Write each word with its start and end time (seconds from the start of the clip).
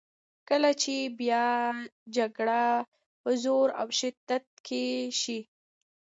کله 0.49 0.69
چې 0.81 0.95
بیا 1.19 1.45
جګړه 2.15 2.63
په 3.21 3.29
زور 3.43 3.67
او 3.79 3.87
شدت 3.99 4.45
کې 4.67 4.85
شي. 5.21 5.39